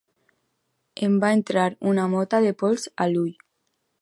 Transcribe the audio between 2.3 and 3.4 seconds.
de pols a l'ull.